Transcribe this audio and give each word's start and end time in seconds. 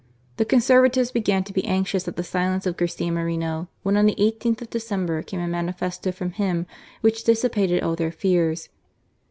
The 0.37 0.45
Conservatives 0.45 1.11
began 1.11 1.43
to 1.43 1.53
be 1.53 1.63
anxious 1.63 2.07
at 2.07 2.15
the 2.15 2.23
silence 2.23 2.65
of 2.65 2.75
Garcia 2.75 3.11
Moreno, 3.11 3.67
when 3.83 3.97
on 3.97 4.07
the 4.07 4.15
i8th 4.15 4.63
of 4.63 4.71
December 4.71 5.21
came 5.21 5.39
a 5.39 5.47
manifesto 5.47 6.11
from 6.11 6.31
him 6.31 6.65
which 7.01 7.23
dissi 7.23 7.51
pated 7.51 7.83
all 7.83 7.95
their 7.95 8.11
fears. 8.11 8.69